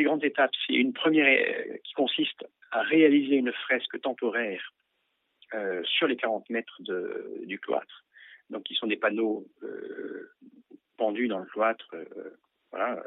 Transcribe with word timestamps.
ces 0.00 0.04
grandes 0.04 0.24
étapes, 0.24 0.52
c'est 0.66 0.72
une 0.72 0.94
première 0.94 1.28
qui 1.84 1.92
consiste 1.92 2.46
à 2.70 2.80
réaliser 2.80 3.36
une 3.36 3.52
fresque 3.52 4.00
temporaire 4.00 4.72
sur 5.84 6.06
les 6.06 6.16
40 6.16 6.48
mètres 6.48 6.80
du 7.44 7.58
cloître. 7.58 8.06
Donc, 8.48 8.62
qui 8.62 8.74
sont 8.74 8.86
des 8.86 8.96
panneaux 8.96 9.46
pendus 10.96 11.28
dans 11.28 11.40
le 11.40 11.44
cloître, 11.44 11.94
voilà, 12.70 13.02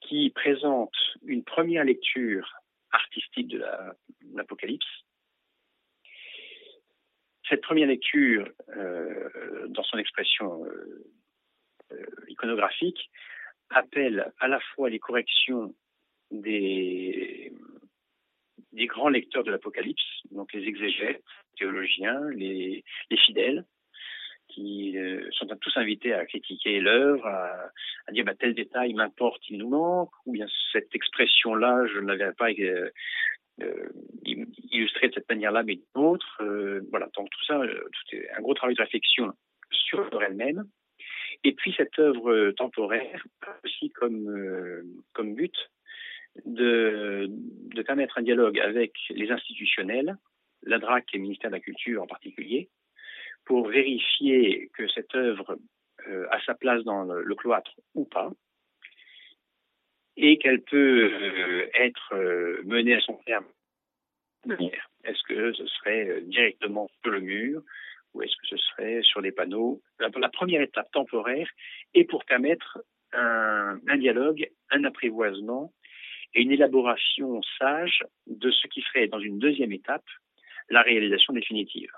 qui 0.00 0.30
présentent 0.30 0.90
une 1.24 1.44
première 1.44 1.84
lecture 1.84 2.50
artistique 2.90 3.48
de 3.48 3.62
l'Apocalypse. 4.34 4.86
Cette 7.48 7.62
première 7.62 7.86
lecture, 7.86 8.48
euh, 8.76 9.66
dans 9.68 9.82
son 9.82 9.98
expression 9.98 10.64
euh, 10.64 11.04
euh, 11.92 12.06
iconographique, 12.28 13.10
appelle 13.70 14.32
à 14.38 14.48
la 14.48 14.60
fois 14.60 14.90
les 14.90 14.98
corrections 14.98 15.74
des, 16.30 17.52
grands 18.72 19.08
lecteurs 19.08 19.44
de 19.44 19.50
l'Apocalypse, 19.50 20.22
donc 20.30 20.52
les 20.52 20.66
exégètes, 20.66 21.24
théologiens, 21.56 22.20
les, 22.30 22.84
les 23.10 23.16
fidèles, 23.16 23.64
qui 24.48 24.96
euh, 24.96 25.28
sont 25.32 25.46
tous 25.60 25.76
invités 25.76 26.12
à 26.12 26.24
critiquer 26.26 26.80
l'œuvre, 26.80 27.26
à, 27.26 27.70
dire 28.12 28.24
bah, 28.24 28.34
tel 28.34 28.54
détail 28.54 28.94
m'importe, 28.94 29.42
il 29.50 29.58
nous 29.58 29.68
manque, 29.68 30.10
ou 30.26 30.32
bien 30.32 30.46
cette 30.72 30.94
expression-là, 30.94 31.86
je 31.86 32.00
ne 32.00 32.12
l'avais 32.12 32.32
pas 32.32 32.50
euh, 32.50 32.90
euh, 33.62 33.88
illustrée 34.24 35.08
de 35.08 35.14
cette 35.14 35.28
manière-là, 35.28 35.62
mais 35.62 35.76
d'une 35.76 36.04
autre. 36.04 36.42
voilà, 36.90 37.08
donc 37.14 37.28
tout 37.30 37.44
ça, 37.44 37.60
un 37.60 38.40
gros 38.40 38.54
travail 38.54 38.74
de 38.74 38.82
réflexion 38.82 39.32
sur 39.70 40.00
l'œuvre 40.00 40.22
elle-même. 40.22 40.64
Et 41.44 41.52
puis 41.52 41.74
cette 41.76 41.98
œuvre 41.98 42.50
temporaire 42.52 43.24
aussi 43.64 43.90
comme, 43.90 44.82
comme 45.12 45.34
but 45.34 45.54
de, 46.44 47.30
permettre 47.86 48.18
un 48.18 48.22
dialogue 48.22 48.58
avec 48.58 48.92
les 49.10 49.30
institutionnels, 49.30 50.16
la 50.62 50.78
DRAC 50.78 51.06
et 51.12 51.16
le 51.16 51.22
ministère 51.22 51.50
de 51.50 51.56
la 51.56 51.60
Culture 51.60 52.02
en 52.02 52.06
particulier, 52.06 52.68
pour 53.44 53.68
vérifier 53.68 54.70
que 54.74 54.86
cette 54.88 55.14
œuvre 55.14 55.58
euh, 56.08 56.26
a 56.30 56.40
sa 56.42 56.54
place 56.54 56.84
dans 56.84 57.04
le, 57.04 57.34
cloître 57.34 57.72
ou 57.94 58.04
pas, 58.04 58.30
et 60.16 60.38
qu'elle 60.38 60.62
peut 60.62 61.10
euh, 61.12 61.68
être 61.74 62.14
euh, 62.14 62.62
menée 62.64 62.94
à 62.94 63.00
son 63.00 63.14
terme. 63.24 63.46
Est-ce 65.04 65.22
que 65.22 65.52
ce 65.52 65.66
serait 65.66 66.20
directement 66.22 66.88
sur 67.02 67.12
le 67.12 67.20
mur 67.20 67.62
ou 68.14 68.22
est-ce 68.22 68.36
que 68.36 68.46
ce 68.46 68.56
serait 68.56 69.00
sur 69.02 69.22
des 69.22 69.32
panneaux 69.32 69.80
la, 69.98 70.28
première 70.28 70.60
étape 70.60 70.90
temporaire 70.92 71.48
est 71.94 72.04
pour 72.04 72.24
permettre 72.24 72.78
un, 73.12 73.78
un 73.86 73.96
dialogue, 73.96 74.48
un 74.70 74.84
apprivoisement 74.84 75.72
et 76.34 76.42
une 76.42 76.52
élaboration 76.52 77.40
sage 77.58 78.04
de 78.26 78.50
ce 78.50 78.66
qui 78.68 78.82
ferait 78.82 79.08
dans 79.08 79.20
une 79.20 79.38
deuxième 79.38 79.72
étape 79.72 80.04
la 80.68 80.82
réalisation 80.82 81.32
définitive. 81.32 81.90